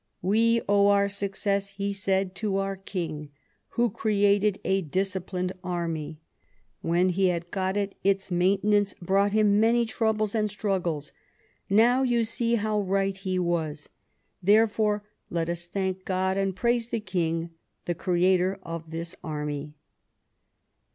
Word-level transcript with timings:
"We 0.33 0.61
owe 0.67 0.87
our 0.87 1.07
success," 1.07 1.67
he 1.77 1.93
said," 1.93 2.33
to 2.37 2.57
our 2.57 2.75
King, 2.75 3.29
who 3.77 3.91
created 3.91 4.57
a 4.65 4.81
disciplined 4.81 5.51
army. 5.63 6.19
W^en 6.83 7.11
he 7.11 7.27
had 7.27 7.51
got 7.51 7.77
it, 7.77 7.93
its 8.03 8.31
maintenance 8.31 8.95
brought 8.95 9.31
him 9.31 9.59
many 9.59 9.85
troubles 9.85 10.33
and 10.33 10.49
struggles; 10.49 11.11
now 11.69 12.01
you 12.01 12.23
see 12.23 12.55
how 12.55 12.81
right 12.81 13.15
he 13.15 13.37
was. 13.37 13.89
There 14.41 14.67
fore 14.67 15.03
let 15.29 15.49
us 15.49 15.67
thank 15.67 16.03
God, 16.03 16.35
and 16.35 16.55
praise 16.55 16.87
the 16.87 16.99
King, 16.99 17.51
the 17.85 17.93
creator 17.93 18.57
of 18.63 18.89
this 18.89 19.15
army." 19.23 19.75